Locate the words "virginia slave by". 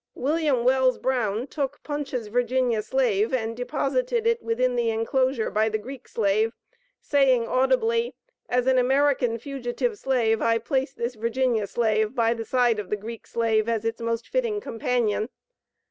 11.13-12.33